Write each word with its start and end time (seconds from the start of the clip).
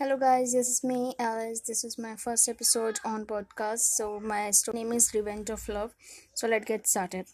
Hello 0.00 0.16
guys, 0.16 0.52
this 0.52 0.68
is 0.68 0.82
me 0.82 1.14
Alice. 1.18 1.60
This 1.60 1.84
is 1.84 1.98
my 1.98 2.16
first 2.16 2.48
episode 2.48 2.98
on 3.04 3.24
podcast. 3.26 3.80
So 3.96 4.20
my 4.20 4.50
story 4.50 4.78
name 4.78 4.92
is 4.92 5.12
Revenge 5.14 5.50
of 5.50 5.68
Love. 5.68 5.92
So 6.34 6.48
let's 6.48 6.66
get 6.66 6.86
started. 6.86 7.26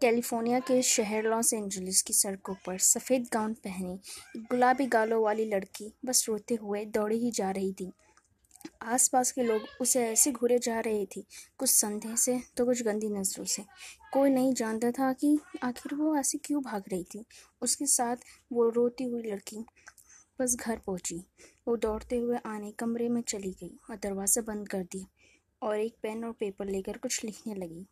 California 0.00 0.58
के 0.60 0.80
शहर 0.82 1.24
Los 1.24 1.52
Angeles 1.54 2.02
की 2.02 2.12
सड़कों 2.12 2.54
पर 2.66 2.78
सफ़ेद 2.86 3.28
gown 3.32 3.54
पहनी 3.64 3.94
एक 4.36 4.42
गुलाबी 4.50 4.86
गालों 4.94 5.22
वाली 5.22 5.44
लड़की 5.50 5.92
बस 6.04 6.24
रोते 6.28 6.54
हुए 6.62 6.84
दौड़ी 6.96 7.18
ही 7.18 7.30
जा 7.38 7.50
रही 7.58 7.72
थी 7.80 7.90
आसपास 8.94 9.32
के 9.32 9.42
लोग 9.42 9.62
उसे 9.80 10.06
ऐसे 10.08 10.32
घूरे 10.32 10.58
जा 10.58 10.78
रहे 10.80 11.06
थे 11.16 11.24
कुछ 11.58 11.70
संदेह 11.70 12.14
से 12.24 12.38
तो 12.56 12.64
कुछ 12.64 12.82
गंदी 12.82 13.08
नज़रों 13.10 13.44
से 13.54 13.64
कोई 14.12 14.30
नहीं 14.30 14.52
जानता 14.54 14.90
था 14.98 15.12
कि 15.20 15.38
आखिर 15.62 15.94
वो 15.94 16.16
ऐसे 16.16 16.38
क्यों 16.44 16.62
भाग 16.62 16.84
रही 16.92 17.04
थी 17.14 17.24
उसके 17.62 17.86
साथ 17.86 18.30
वो 18.52 18.68
रोती 18.76 19.04
हुई 19.04 19.22
लड़की 19.22 19.64
बस 20.38 20.56
घर 20.56 20.78
पहुँची। 20.78 21.16
वो 21.68 21.76
दौड़ते 21.76 22.16
हुए 22.16 22.38
आने 22.46 22.70
कमरे 22.70 23.08
में 23.08 23.20
चली 23.22 23.50
गई 23.52 23.78
और 23.90 23.96
दरवाज़ा 23.96 24.42
बंद 24.42 24.68
कर 24.68 24.82
दिया 24.82 25.06
और 25.62 25.78
एक 25.80 25.94
पेन 26.02 26.24
और 26.24 26.32
पेपर 26.32 26.66
लेकर 26.66 26.96
कुछ 26.96 27.24
लिखने 27.24 27.54
लगी। 27.54 27.86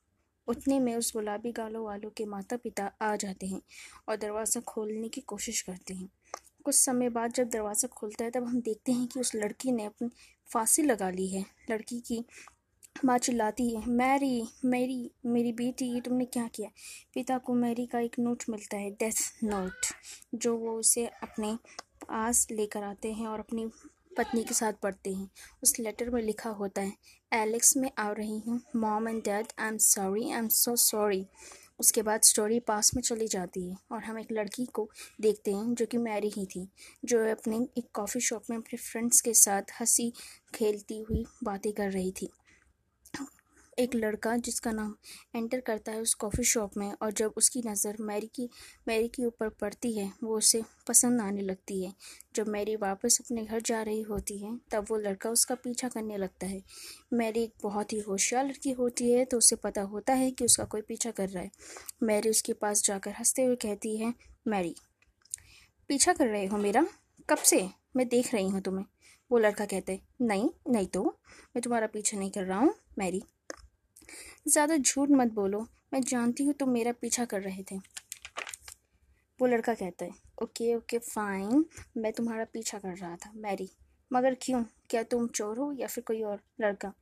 उतने 0.48 0.78
में 0.80 0.94
उस 0.96 1.12
गुलाबी 1.12 1.52
गालों 1.52 1.84
वालों 1.84 2.10
के 2.10 2.24
माता 2.24 2.56
पिता 2.56 2.90
आ 3.02 3.14
जाते 3.16 3.46
हैं 3.46 3.60
और 4.08 4.16
दरवाज़ा 4.16 4.60
खोलने 4.60 5.08
की 5.08 5.20
कोशिश 5.20 5.60
करते 5.62 5.94
हैं। 5.94 6.08
कुछ 6.64 6.74
समय 6.74 7.08
बाद 7.08 7.32
जब 7.32 7.48
दरवाज़ा 7.48 7.88
खुलता 7.88 8.24
है, 8.24 8.30
तब 8.30 8.44
हम 8.44 8.60
देखते 8.60 8.92
हैं 8.92 9.06
कि 9.06 9.20
उस 9.20 9.34
लड़की 9.34 9.72
ने 9.72 9.84
अपनी 9.84 10.10
फांसी 10.48 10.82
लगा 10.82 11.10
ली 11.10 11.26
है। 11.28 11.44
लड़की 11.70 12.00
की 12.00 12.24
माँ 13.04 13.16
चिल्लाती 13.18 13.68
है, 13.74 13.86
मैरी, 13.86 14.48
मेरी 14.64 15.10
मेरी 15.26 15.52
बेटी, 15.52 15.84
ये 15.84 16.00
तुमने 16.00 16.24
क्या 16.24 16.46
किया? 16.48 16.68
पिता 17.14 17.38
को 17.38 17.54
मैरी 17.54 17.86
का 17.86 18.00
एक 18.00 18.18
नोट 18.18 18.44
मिलता 18.50 18.76
है 18.76 18.90
डेथ 18.90 19.44
नोट 19.44 19.86
जो 20.34 20.56
वो 20.56 20.78
उसे 20.78 21.06
अपने 21.22 21.56
पास 22.04 22.46
लेकर 22.50 22.82
आते 22.82 23.12
हैं 23.12 23.26
और 23.26 23.38
अपनी 23.40 23.66
पत्नी 24.18 24.42
के 24.44 24.54
साथ 24.54 24.72
पढ़ते 24.72 25.12
हैं। 25.12 25.28
उस 25.62 25.78
लेटर 25.78 26.10
में 26.10 26.22
लिखा 26.22 26.50
होता 26.50 26.82
है 26.82 26.92
एलेक्स 27.32 27.76
में 27.76 27.90
आ 27.98 28.10
रही 28.10 28.38
हूँ। 28.38 28.60
Mom 28.76 29.08
and 29.08 29.22
dad 29.22 29.46
I 29.58 29.68
am 29.68 29.78
sorry 29.78 30.24
I 30.24 30.38
am 30.38 30.48
so 30.48 30.76
sorry 30.76 31.24
उसके 31.80 32.02
बाद 32.02 32.20
स्टोरी 32.22 32.58
पास 32.60 32.90
में 32.94 33.02
चली 33.02 33.26
जाती 33.26 33.68
है 33.70 33.76
और 33.92 34.04
हम 34.04 34.18
एक 34.18 34.32
लड़की 34.32 34.66
को 34.66 34.88
देखते 35.20 35.52
हैं 35.52 35.74
जो 35.74 35.86
कि 35.86 35.98
मैरी 35.98 36.28
ही 36.28 36.46
थी, 36.46 36.68
जो 37.04 37.18
अपने 37.30 37.56
एक 37.78 37.88
कॉफ़ी 37.94 38.20
शॉप 38.20 38.42
में 38.50 38.56
अपने 38.56 38.76
फ्रेंड्स 38.76 39.20
के 39.20 39.34
साथ 39.34 39.72
हँसी 39.80 40.12
खेलती 40.54 41.00
हुई 41.00 41.24
बातें 41.44 41.72
कर 41.72 41.90
रही 41.90 42.12
थी। 42.12 42.28
एक 43.78 43.94
लड़का 43.94 44.36
जिसका 44.36 44.72
नाम 44.72 44.94
एंटर 45.36 45.60
करता 45.60 45.92
है 45.92 46.00
उस 46.00 46.14
कॉफ़ी 46.14 46.44
शॉप 46.44 46.76
में 46.76 46.92
और 46.92 47.12
जब 47.12 47.34
उसकी 47.36 47.62
नज़र 47.66 47.96
मैरी 48.00 48.26
की, 48.26 48.48
मैरी 48.88 49.08
के 49.08 49.24
ऊपर 49.24 49.48
पड़ती 49.48 49.92
है, 49.98 50.12
वो 50.24 50.36
उसे 50.38 50.62
पसंद 50.88 51.20
आने 51.20 51.42
लगती 51.42 51.82
है। 51.84 51.92
जब 52.36 52.48
मैरी 52.48 52.76
वापस 52.76 53.18
अपने 53.20 53.44
घर 53.44 53.60
जा 53.60 53.82
रही 53.82 54.02
होती 54.02 54.38
है, 54.38 54.56
तब 54.70 54.86
वो 54.90 54.96
लड़का 54.96 55.30
उसका 55.30 55.54
पीछा 55.54 55.88
करने 55.88 56.16
लगता 56.16 56.46
है। 56.46 56.62
मैरी 57.12 57.42
एक 57.42 57.54
बहुत 57.62 57.92
ही 57.92 57.98
होशियार 57.98 58.46
लड़की 58.46 58.72
होती 58.72 59.10
है 59.12 59.24
तो 59.24 59.38
उसे 59.38 59.56
पता 59.56 59.82
होता 59.82 60.12
है 60.12 60.30
कि 60.30 60.44
उसका 60.44 60.64
कोई 60.64 60.80
पीछा 60.80 61.10
कर 61.10 61.28
रहा 61.28 61.42
है। 61.42 61.50
मैरी 62.02 62.30
उसके 62.30 62.52
पास 62.52 62.82
जाकर 62.82 63.10
हँसते 63.10 63.44
हुए 63.44 63.56
कहती 63.56 63.96
है, 63.96 64.14
मैरी, 64.48 64.74
पीछा 65.88 66.12
कर 66.12 66.26
रहे 66.26 66.46
हो 66.46 66.58
मेरा? 66.58 66.86
कब 67.28 67.38
से? 67.38 67.68
मैं 67.96 68.08
देख 68.08 68.34
रही 68.34 68.48
हूँ 68.48 68.60
तुम्हें। 68.60 68.84
वो 69.30 69.38
लड़का 69.38 69.64
कहता 69.64 69.92
है, 69.92 70.00
नहीं 70.20 70.48
नहीं 70.70 70.86
तो? 70.86 71.04
मैं 71.56 71.62
तुम्हारा 71.62 71.86
पीछा 71.86 72.18
नहीं 72.18 72.30
कर 72.30 72.44
रहा 72.44 72.58
हूँ, 72.58 72.74
मैरी। 72.98 73.22
ज़्यादा 74.48 74.76
झूठ 74.76 75.10
मत 75.10 75.32
बोलो। 75.32 75.66
मैं 75.92 76.00
जानती 76.00 76.44
हूँ 76.44 76.54
तुम 76.54 76.70
मेरा 76.70 76.92
पीछा 76.92 77.24
कर 77.24 77.40
रहे 77.40 77.62
थे। 77.62 77.76
वो 79.40 79.46
लड़का 79.46 79.74
कहता 79.74 80.04
है, 80.04 80.10
ओके 80.42 80.74
ओके, 80.74 80.98
फाइन। 80.98 81.64
मैं 81.96 82.12
तुम्हारा 82.12 82.44
पीछा 82.44 82.78
कर 82.78 82.96
रहा 82.96 83.16
था। 83.16 83.32
मैरी, 83.36 83.68
मगर 84.10 84.36
क्यों? 84.42 84.62
क्या 84.90 85.02
तुम 85.02 85.26
चोर 85.26 85.58
हो 85.58 85.72
या 85.72 85.86
फिर 85.86 86.04
कोई 86.06 86.22
और 86.22 86.40
लड़का? 86.60 86.92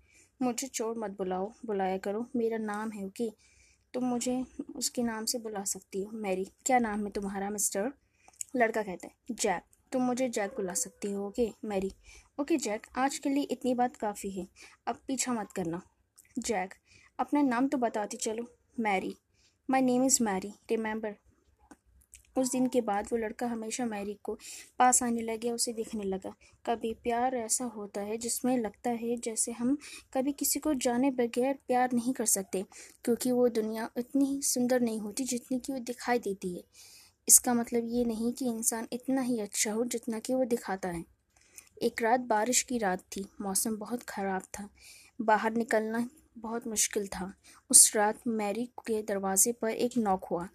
मुझे 0.40 0.66
चोर 0.66 0.98
मत 0.98 1.10
बुलाओ, 1.10 1.52
बुलाया 1.66 1.98
करो। 1.98 2.26
मेरा 2.36 2.58
नाम 2.58 2.90
है 2.90 3.04
ओके। 3.06 3.30
तुम 3.94 4.04
मुझे 4.04 4.44
उसके 4.76 5.02
नाम 5.02 5.24
से 5.24 5.38
बुला 5.38 5.62
सकती 5.64 6.02
हो। 6.02 6.10
मैरी, 6.12 6.44
क्या 6.66 6.78
नाम 6.78 7.04
है 7.04 7.10
तुम्हारा, 7.10 7.50
मिस्टर? 7.50 7.92
लड़का 8.56 8.82
कहता 8.82 9.06
है, 9.06 9.14
जैक, 9.30 9.62
तुम 9.92 10.02
मुझे 10.02 10.28
जैक 10.28 10.50
बुला 10.50 10.74
सकती 10.74 11.12
हो, 11.12 11.26
ओके? 11.26 11.50
मैरी, 11.64 11.92
ओके 12.40 12.56
जैक, 12.56 12.86
आज 12.96 13.18
के 13.18 13.28
लिए 13.28 13.42
इतनी 13.44 13.74
बात 13.74 13.96
काफ़ी 13.96 14.30
है। 14.30 14.46
अब 14.86 14.98
पीछा 15.06 15.32
मत 15.32 15.52
करना। 15.52 15.82
जैक 16.38 16.74
अपना 17.22 17.42
नाम 17.42 17.66
तो 17.68 17.78
बताती 17.78 18.16
चलो, 18.16 18.46
Mary. 18.80 19.14
My 19.68 19.82
name 19.82 20.04
is 20.04 20.22
Mary 20.22 20.52
remember 20.70 21.14
उस 22.38 22.50
दिन 22.52 22.66
के 22.66 22.80
बाद 22.80 23.08
वो 23.12 23.18
लड़का 23.18 23.46
हमेशा 23.46 23.84
मैरी 23.86 24.16
को 24.22 24.34
पास 24.78 25.02
आने 25.02 25.22
लगे 25.22 25.50
उसे 25.50 25.72
देखने 25.72 26.04
लगा। 26.04 26.32
कभी 26.64 26.92
प्यार 26.94 27.34
ऐसा 27.34 27.64
होता 27.66 28.00
है 28.00 28.16
जिसमें 28.18 28.56
लगता 28.58 28.90
है 28.92 29.16
जैसे 29.16 29.52
हम 29.52 29.76
कभी 30.14 30.32
किसी 30.32 30.60
को 30.60 30.72
जाने 30.76 31.10
बगैर 31.10 31.58
प्यार 31.66 31.92
नहीं 31.92 32.12
कर 32.12 32.26
सकते, 32.26 32.64
क्योंकि 33.04 33.32
वो 33.32 33.48
दुनिया 33.50 33.88
इतनी 33.98 34.24
ही 34.24 34.40
सुंदर 34.42 34.80
नहीं 34.80 35.00
होती 35.00 35.24
जितनी 35.24 35.58
कि 35.58 35.72
वो 35.72 35.78
दिखाई 35.80 36.18
देती 36.18 36.54
है। 36.54 36.62
इसका 37.28 37.54
मतलब 37.54 37.88
ये 37.88 38.04
नहीं 38.04 38.32
कि 38.32 38.46
इंसान 38.46 38.88
इतना 38.92 39.20
ही 39.20 39.38
अच्छा 39.40 39.72
हो 39.72 39.84
जितना 39.86 40.18
कि 40.18 40.34
वो 40.34 40.44
दिखाता 40.46 40.88
है। 40.88 41.04
एक 41.82 42.02
रात 42.02 42.20
बारिश 42.26 42.62
की 42.62 42.78
रात 42.78 43.00
थी, 43.16 43.24
मौसम 43.40 43.76
बहुत 43.76 44.02
ख़राब 44.02 44.42
था। 44.54 44.68
बाहर 45.20 45.52
निकलना 45.52 45.98
बहुत 46.38 46.66
मुश्किल 46.66 47.06
था। 47.06 47.34
उस 47.70 47.96
रात 47.96 48.18
मैरी 48.26 48.64
के 48.64 49.02
दरवाजे 49.02 49.52
पर 49.52 49.70
एक 49.70 49.92
नॉक 49.98 50.24
हुआ। 50.24 50.48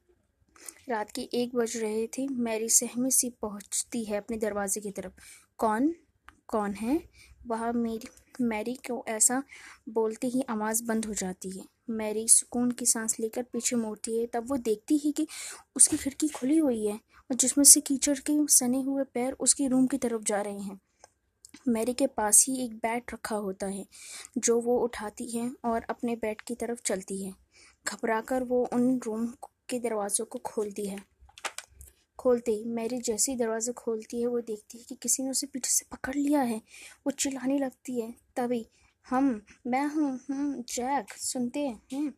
रात 0.90 1.12
के 1.12 1.22
एक 1.22 1.56
बज 1.56 1.78
रहे 1.78 2.08
थे। 2.08 2.28
मैरी 2.28 2.70
सहमी 2.70 3.12
सी 3.12 3.30
पहुँचती 3.30 4.04
है 4.04 4.18
अपने 4.18 4.38
दरवाजे 4.38 4.82
की 4.82 4.92
तरफ़। 4.92 5.14
कौन? 5.58 5.96
कौन 6.48 6.74
है? 6.74 7.10
वह 7.48 7.72
मेरी, 7.72 8.08
मैरी 8.42 8.74
को 8.74 9.06
ऐसा 9.08 9.44
बोलते 9.90 10.28
ही 10.28 10.42
आवाज़ 10.50 10.84
बंद 10.84 11.06
हो 11.06 11.14
जाती 11.14 11.50
है। 11.50 11.66
मैरी 11.90 12.28
सुकून 12.28 12.72
की 12.72 12.86
सांस 12.86 13.20
लेकर 13.20 13.44
पीछे 13.44 13.76
मुड़ती 13.76 14.20
है। 14.20 14.26
तब 14.26 14.50
वो 14.50 14.58
देखती 14.58 14.98
है 14.98 15.12
कि 15.12 15.28
उसकी 15.76 15.98
खिड़की 15.98 16.28
खुली 16.28 16.58
हुई 16.58 16.86
है 16.86 16.96
और 16.96 17.36
जिसमें 17.36 17.66
से 17.66 17.82
कीचड़ 17.82 18.20
के 18.20 18.48
सने 18.48 18.82
हुए 18.82 19.04
पैर 19.04 19.34
उसके 19.34 19.68
रूम 19.68 19.88
की 19.88 19.98
तरफ़ 19.98 20.24
जा 20.24 20.42
रहे 20.42 20.60
हैं। 20.60 20.80
मैरी 21.68 21.94
के 21.94 22.08
पास 22.08 22.46
ही 22.48 22.66
एक 22.66 22.74
बैट 22.74 23.14
रखा 23.14 23.36
होता 23.36 23.68
है, 23.68 23.86
जो 24.38 24.62
वो 24.62 24.80
उठाती 24.80 25.30
है 25.38 25.52
और 25.66 25.84
अपने 25.90 26.16
बेड 26.16 26.42
की 26.42 26.56
तरफ़ 26.56 26.82
चलती 26.82 27.24
है। 27.24 27.36
घबराकर 27.88 28.44
वो 28.44 28.70
उन 28.74 29.00
रूम 29.04 29.28
के 29.70 29.80
दरवाज़ों 29.80 30.26
को 30.26 30.40
खोलती 30.40 30.86
है। 30.86 31.06
खोलते 32.20 32.52
ही 32.52 32.66
मैरी 32.66 33.00
जैसे 33.00 33.32
ही 33.32 33.38
दरवाज़ा 33.38 33.74
खोलती 33.74 34.22
है, 34.22 34.28
वो 34.28 34.40
देखती 34.40 34.78
है 34.78 34.84
कि 34.84 34.96
किसी 34.96 35.24
ने 35.24 35.30
उसे 35.30 35.48
पीछे 35.48 35.70
से 35.70 35.86
पकड़ 35.92 36.16
लिया 36.16 36.42
है। 36.42 36.58
वो 37.06 37.12
चिल्लाने 37.12 37.60
लगती 37.60 38.02
है, 38.02 38.14
तभी 38.36 38.68
हम, 39.10 39.42
मैं 39.68 39.86
हूँ 39.88 40.20
हम 40.32 40.62
जैक, 40.62 41.14
सुनते 41.14 41.60
हैं? 41.60 42.14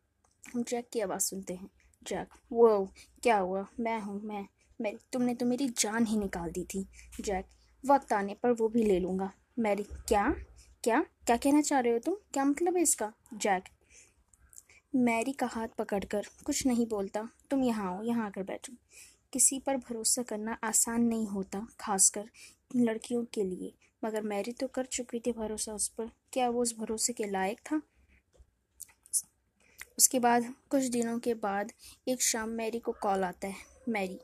हम 0.53 0.63
जैक 0.63 0.89
की 0.93 0.99
आवाज़ 0.99 1.21
सुनते 1.21 1.53
हैं। 1.53 1.69
जैक 2.07 2.29
वो 2.51 2.89
क्या 3.23 3.37
हुआ? 3.37 3.67
मैं 3.79 4.01
हूँ, 4.01 4.21
मैं 4.21 4.47
मैं, 4.81 4.93
तुमने 5.13 5.35
तो 5.35 5.45
मेरी 5.45 5.69
जान 5.69 6.05
ही 6.05 6.17
निकाल 6.17 6.51
दी 6.51 6.63
थी। 6.63 6.87
जैक 7.21 7.45
वक्त 7.85 8.13
आने 8.13 8.33
पर 8.33 8.51
वो 8.51 8.67
भी 8.67 8.83
ले 8.83 8.99
लूँगा। 8.99 9.31
मैरी, 9.59 9.83
क्या? 9.83 10.35
क्या? 10.83 11.01
क्या 11.01 11.37
कहना 11.37 11.61
चाह 11.61 11.79
रहे 11.79 11.93
हो 11.93 11.99
तुम? 11.99 12.13
क्या 12.13 12.45
मतलब 12.45 12.75
है 12.75 12.81
इसका? 12.81 13.13
जैक। 13.33 13.63
मैरी 14.95 15.33
का 15.33 15.45
हाथ 15.45 15.67
पकड़कर 15.67 16.25
कुछ 16.45 16.65
नहीं 16.67 16.87
बोलता। 16.87 17.29
तुम 17.49 17.63
यहाँ 17.63 17.95
आओ, 17.95 18.03
यहाँ 18.03 18.25
आकर 18.25 18.43
बैठो। 18.43 18.73
किसी 19.33 19.59
पर 19.59 19.77
भरोसा 19.77 20.23
करना 20.23 20.57
आसान 20.63 21.01
नहीं 21.01 21.27
होता, 21.27 21.67
खासकर 21.79 22.29
लड़कियों 22.75 23.25
के 23.25 23.43
लिए। 23.43 23.73
मगर 24.05 24.21
मैरी 24.21 24.51
तो 24.51 24.67
कर 24.67 24.85
चुकी 24.85 25.19
थी 25.19 25.31
भरोसा 25.31 25.73
उस 25.73 25.87
पर। 25.87 26.11
क्या 26.33 26.49
वो 26.49 26.61
उस 26.61 26.77
भरोसे 26.77 27.13
के 27.13 27.23
लायक 27.23 27.59
था? 27.59 27.81
उसके 29.97 30.19
बाद, 30.19 30.53
कुछ 30.69 30.83
दिनों 30.83 31.19
के 31.19 31.33
बाद 31.33 31.71
एक 32.07 32.21
शाम 32.21 32.49
मैरी 32.49 32.79
को 32.79 32.91
कॉल 32.91 33.23
आता 33.23 33.47
है। 33.47 33.55
मैरी 33.89 34.19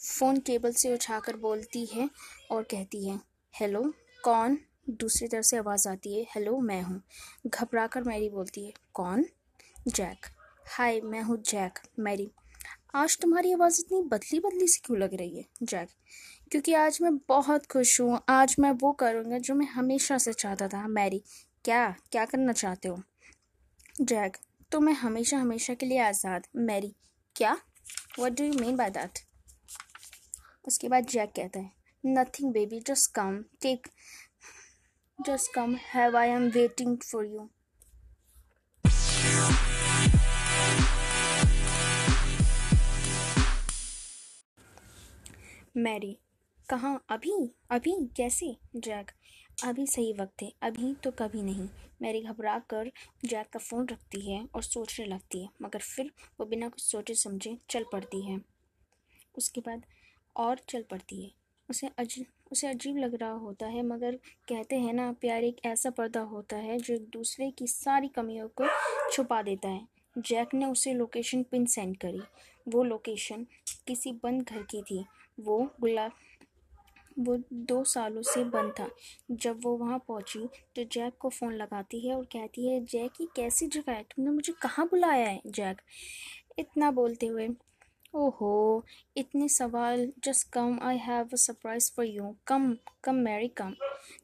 फ़ोन 0.00 0.38
केबल 0.38 0.72
से 0.72 0.94
उठाकर 0.94 1.36
बोलती 1.36 1.86
है 1.86 2.10
और 2.50 2.62
कहती 2.62 3.08
है, 3.08 3.20
हेलो, 3.60 3.94
कौन? 4.24 4.58
दूसरी 4.90 5.28
तरफ़ 5.28 5.44
से 5.44 5.56
आवाज़ 5.56 5.88
आती 5.88 6.18
है, 6.18 6.26
हेलो, 6.34 6.58
मैं 6.58 6.82
हूँ। 6.82 7.02
घबरा 7.46 7.86
कर 7.86 8.02
मैरी 8.02 8.28
बोलती 8.28 8.66
है, 8.66 8.72
कौन? 8.94 9.26
जैक। 9.88 10.26
हाय, 10.68 11.00
मैं 11.00 11.22
हूँ 11.22 11.42
जैक, 11.42 11.78
मैरी। 11.98 12.30
आज 12.94 13.18
तुम्हारी 13.18 13.52
आवाज़ 13.52 13.80
इतनी 13.80 14.02
बदली 14.02 14.40
बदली 14.40 14.68
सी 14.68 14.80
क्यों 14.84 14.98
लग 14.98 15.14
रही 15.14 15.38
है, 15.38 15.44
जैक? 15.62 15.88
क्योंकि 16.50 16.74
आज 16.74 16.98
मैं 17.02 17.16
बहुत 17.16 17.66
खुश 17.66 18.00
हूँ। 18.00 18.20
आज 18.28 18.56
मैं 18.58 18.70
वो 18.70 18.92
करूँगा 18.92 19.38
जो 19.38 19.54
मैं 19.54 19.66
हमेशा 19.66 20.18
से 20.18 20.32
चाहता 20.32 20.68
था, 20.68 20.88
मैरी। 20.88 21.22
क्या 21.64 21.96
क्या 22.12 22.24
करना 22.24 22.52
चाहते 22.52 22.88
हो? 22.88 23.02
जैक 24.00 24.36
तो 24.72 24.80
मैं 24.80 24.92
हमेशा 24.92 25.38
हमेशा 25.38 25.74
के 25.74 25.86
लिए 25.86 25.98
आज़ाद, 25.98 26.46
मैरी। 26.56 26.94
क्या? 27.36 27.56
What 28.18 28.32
do 28.32 28.44
you 28.44 28.52
mean 28.52 28.76
by 28.76 28.90
that 28.90 29.25
उसके 30.66 30.88
बाद 30.88 31.06
जैक 31.06 31.32
कहता 31.36 31.60
है 31.60 31.70
nothing 32.06 32.52
baby 32.52 32.80
just 32.80 33.14
come 33.14 33.44
take 33.62 33.86
just 35.18 35.52
come 35.54 35.74
have 35.74 36.16
I 36.16 36.28
am 36.28 36.48
waiting 36.48 36.98
for 36.98 37.26
you 37.26 37.48
Mary 45.76 46.18
कहाँ? 46.68 47.04
अभी? 47.08 47.54
अभी? 47.70 47.92
कैसे? 48.16 48.56
जैक 48.76 49.10
अभी 49.64 49.86
सही 49.86 50.12
वक्त 50.12 50.42
है, 50.42 50.52
अभी 50.62 50.94
तो 50.94 51.10
कभी 51.10 51.42
नहीं। 51.42 51.68
मैरी 52.02 52.20
घबरा 52.22 52.58
कर 52.58 52.90
जैक 53.24 53.48
का 53.48 53.58
फ़ोन 53.58 53.86
रखती 53.88 54.20
है 54.32 54.48
और 54.54 54.62
सोचने 54.62 55.06
लगती 55.06 55.42
है, 55.42 55.48
मगर 55.62 55.78
फिर 55.78 56.10
वो 56.40 56.46
बिना 56.46 56.68
कुछ 56.68 56.82
सोचे 56.82 57.14
समझे 57.14 57.56
चल 57.70 57.84
पड़ती 57.92 58.20
है। 58.26 58.40
उसके 59.38 59.60
बाद 59.60 59.82
और 60.36 60.60
चल 60.68 60.82
पड़ती 60.82 61.24
है। 61.24 61.30
उसे 61.70 61.90
अजीब 61.98 62.26
उसे 62.52 62.66
अजीब 62.66 62.96
लग 62.96 63.14
रहा 63.14 63.30
होता 63.30 63.66
है, 63.66 63.82
मगर 63.82 64.16
कहते 64.48 64.76
हैं 64.76 64.92
ना, 64.92 65.12
प्यार 65.12 65.44
एक 65.44 65.56
ऐसा 65.66 65.90
पर्दा 65.90 66.20
होता 66.20 66.56
है 66.56 66.78
जो 66.78 66.94
एक 66.94 67.08
दूसरे 67.08 67.50
की 67.50 67.66
सारी 67.66 68.08
कमियों 68.08 68.48
को 68.48 68.64
छुपा 69.12 69.42
देता 69.42 69.68
है। 69.68 69.88
जैक 70.18 70.54
ने 70.54 70.66
उसे 70.66 70.94
लोकेशन 70.94 71.42
पिन 71.42 71.66
सेंड 71.66 71.96
करी। 71.96 72.20
वो 72.68 72.84
लोकेशन 72.84 73.46
किसी 73.86 74.12
बंद 74.12 74.42
घर 74.42 74.62
की 74.62 74.82
थी। 74.82 75.04
वो 75.40 75.70
गुलाब 75.80 76.12
वो 77.18 77.36
दो 77.52 77.84
सालों 77.84 78.22
से 78.22 78.44
बंद 78.44 78.72
था। 78.80 78.90
जब 79.30 79.60
वो 79.62 79.76
वहाँ 79.76 79.98
पहुँची 79.98 80.48
तो 80.76 80.84
जैक 80.84 81.14
को 81.18 81.28
फ़ोन 81.28 81.54
लगाती 81.54 82.08
है 82.08 82.14
और 82.14 82.24
कहती 82.24 82.68
है, 82.68 82.84
जैक 82.84 83.10
ये 83.20 83.26
कैसी 83.36 83.66
जगह 83.66 83.92
है? 83.92 84.02
तुमने 84.02 84.30
मुझे 84.30 84.52
कहाँ 84.52 84.86
बुलाया 84.86 85.28
है? 85.28 85.40
जैक 85.46 85.80
इतना 86.58 86.90
बोलते 86.90 87.26
हुए 87.26 87.48
ओहो, 88.16 88.84
इतने 89.16 89.46
सवाल, 89.48 90.06
just 90.24 90.48
come 90.52 90.78
I 90.82 90.98
have 90.98 91.28
a 91.32 91.36
surprise 91.36 91.90
for 91.96 92.06
you 92.06 92.34
come 92.46 92.76
come 93.04 93.14
Mary 93.24 93.48
come. 93.58 93.74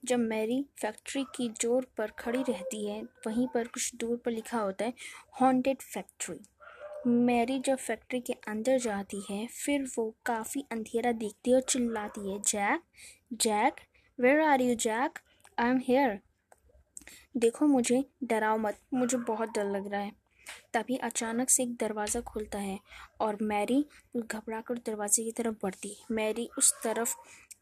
जब 0.04 0.18
मैरी 0.18 0.64
फैक्ट्री 0.80 1.24
की 1.36 1.48
ज़ोर 1.62 1.86
पर 1.98 2.10
खड़ी 2.18 2.42
रहती 2.42 2.86
है, 2.86 3.02
वहीं 3.26 3.46
पर 3.54 3.66
कुछ 3.66 3.94
दूर 3.94 4.16
पर 4.24 4.30
लिखा 4.30 4.58
होता 4.58 4.84
है 4.84 4.92
हॉन्टेड 5.40 5.82
फैक्ट्री 5.82 6.38
मैरी 7.26 7.58
जब 7.58 7.76
फैक्ट्री 7.78 8.20
के 8.20 8.32
अंदर 8.48 8.78
जाती 8.78 9.22
है, 9.30 9.46
फिर 9.46 9.86
वो 9.98 10.14
काफ़ी 10.26 10.64
अंधेरा 10.72 11.12
देखती 11.12 11.50
है 11.50 11.56
और 11.56 11.62
चिल्लाती 11.62 12.30
है 12.30 12.38
Jack 12.40 12.82
Jack 13.42 13.80
where 14.18 14.40
are 14.40 14.62
you 14.62 14.74
Jack 14.76 15.18
I 15.58 15.70
am 15.70 15.80
here 15.88 16.18
देखो, 17.36 17.66
मुझे 17.66 18.04
डराओ 18.24 18.58
मत, 18.58 18.78
मुझे 18.94 19.16
बहुत 19.18 19.48
डर 19.54 19.70
लग 19.70 19.90
रहा 19.92 20.00
है। 20.00 20.21
तभी 20.74 20.96
अचानक 20.96 21.50
से 21.50 21.62
एक 21.62 21.74
दरवाज़ा 21.76 22.20
खुलता 22.20 22.58
है 22.58 22.78
और 23.20 23.38
मैरी 23.42 23.84
घबरा 24.16 24.60
कर 24.60 24.78
दरवाजे 24.86 25.24
की 25.24 25.32
तरफ़ 25.32 25.54
बढ़ती 25.62 25.88
है। 25.88 26.14
मैरी 26.14 26.48
उस 26.58 26.72
तरफ़ 26.84 27.14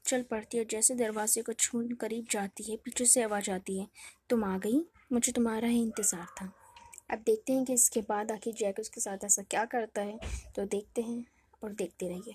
चल 0.06 0.22
पड़ती 0.22 0.58
है 0.58 0.64
जैसे 0.64 0.94
दरवाजे 0.94 1.42
को 1.42 1.52
छू 1.52 1.82
करीब 2.00 2.26
जाती 2.30 2.70
है, 2.70 2.76
पीछे 2.76 3.04
से 3.04 3.22
आवाज़ 3.22 3.50
आती 3.50 3.78
है, 3.78 3.86
तुम 4.30 4.44
आ 4.44 4.56
गई? 4.58 4.84
मुझे 5.12 5.32
तुम्हारा 5.32 5.68
ही 5.68 5.82
इंतज़ार 5.82 6.26
था। 6.40 6.52
अब 7.10 7.22
देखते 7.26 7.52
हैं 7.52 7.64
कि 7.64 7.72
इसके 7.72 8.00
बाद 8.00 8.30
आखिर 8.32 8.54
जैक 8.54 8.78
उसके 8.80 9.00
साथ 9.00 9.24
ऐसा 9.24 9.42
क्या 9.42 9.64
करता 9.64 10.02
है। 10.02 10.18
तो 10.56 10.64
देखते 10.64 11.02
हैं 11.02 11.24
और 11.64 11.72
देखते 11.72 12.08
रहिए। 12.08 12.34